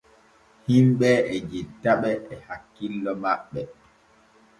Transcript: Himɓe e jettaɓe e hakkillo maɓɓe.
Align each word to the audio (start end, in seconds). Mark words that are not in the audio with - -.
Himɓe 0.67 1.09
e 1.33 1.35
jettaɓe 1.51 2.09
e 2.31 2.35
hakkillo 2.47 3.11
maɓɓe. 3.21 3.61